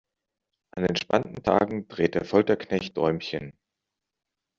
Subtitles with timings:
[0.71, 3.53] An entspannten Tagen dreht der Folterknecht Däumchen.